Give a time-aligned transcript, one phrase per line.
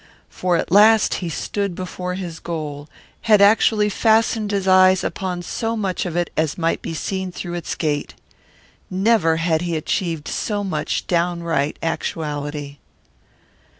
[0.31, 2.89] For at last he stood before his goal,
[3.29, 7.53] had actually fastened his eyes upon so much of it as might be seen through
[7.53, 8.15] its gate.
[8.89, 12.79] Never had he achieved so much downright actuality.